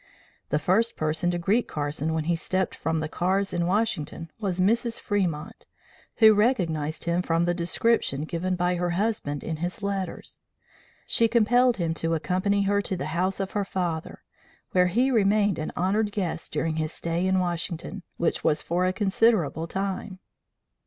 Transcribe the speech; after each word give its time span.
The 0.49 0.57
first 0.57 0.95
person 0.95 1.29
to 1.29 1.37
greet 1.37 1.67
Carson 1.67 2.15
when 2.15 2.23
he 2.23 2.35
stepped 2.35 2.73
from 2.73 3.01
the 3.01 3.07
cars 3.07 3.53
in 3.53 3.67
Washington 3.67 4.31
was 4.39 4.59
Mrs. 4.59 4.99
Fremont, 4.99 5.67
who 6.15 6.33
recognized 6.33 7.03
him 7.03 7.21
from 7.21 7.45
the 7.45 7.53
description 7.53 8.23
given 8.23 8.55
by 8.55 8.77
her 8.77 8.89
husband 8.97 9.43
in 9.43 9.57
his 9.57 9.83
letters. 9.83 10.39
She 11.05 11.27
compelled 11.27 11.77
him 11.77 11.93
to 11.93 12.15
accompany 12.15 12.63
her 12.63 12.81
to 12.81 12.97
the 12.97 13.05
house 13.13 13.39
of 13.39 13.51
her 13.51 13.63
father, 13.63 14.23
where 14.71 14.87
he 14.87 15.11
remained 15.11 15.59
an 15.59 15.71
honored 15.75 16.11
guest 16.11 16.51
during 16.51 16.77
his 16.77 16.91
stay 16.91 17.27
in 17.27 17.37
Washington, 17.37 18.01
which 18.17 18.43
was 18.43 18.63
for 18.63 18.87
a 18.87 18.93
considerable 18.93 19.67
time. 19.67 20.17